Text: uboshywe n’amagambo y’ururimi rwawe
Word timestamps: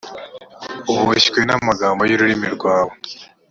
uboshywe 0.91 1.39
n’amagambo 1.45 2.01
y’ururimi 2.05 2.47
rwawe 2.55 2.93